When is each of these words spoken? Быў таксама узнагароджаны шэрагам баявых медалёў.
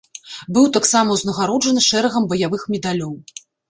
Быў 0.57 0.65
таксама 0.77 1.17
узнагароджаны 1.19 1.87
шэрагам 1.91 2.29
баявых 2.35 2.69
медалёў. 2.75 3.19